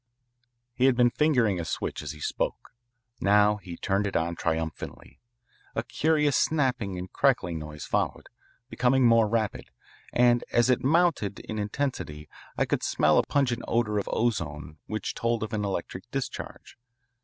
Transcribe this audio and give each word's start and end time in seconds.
He 0.73 0.85
had 0.85 0.95
been 0.95 1.11
fingering 1.11 1.59
a 1.59 1.63
switch 1.63 2.01
as 2.01 2.11
he 2.11 2.19
spoke. 2.19 2.73
Now 3.19 3.57
he 3.57 3.77
turned 3.77 4.07
it 4.07 4.15
on 4.15 4.35
triumphantly. 4.35 5.19
A 5.75 5.83
curious 5.83 6.35
snapping 6.35 6.97
and 6.97 7.13
crackling 7.13 7.59
noise 7.59 7.85
followed, 7.85 8.27
becoming 8.67 9.05
more 9.05 9.27
rapid, 9.29 9.69
and 10.11 10.43
as 10.51 10.71
it 10.71 10.83
mounted 10.83 11.37
in 11.41 11.59
intensity 11.59 12.27
I 12.57 12.65
could 12.65 12.81
smell 12.81 13.19
a 13.19 13.23
pungent 13.27 13.61
odour 13.67 13.99
of 13.99 14.09
ozone 14.11 14.79
which 14.87 15.13
told 15.13 15.43
of 15.43 15.53
an 15.53 15.63
electric 15.63 16.09
discharge. 16.09 16.79